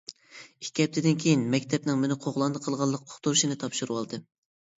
[0.61, 4.27] ئىككى ھەپتىدىن كېيىن مەكتەپنىڭ مېنى قوغلاندى قىلغانلىق ئۇقتۇرۇشىنى تاپشۇرۇۋالدىم.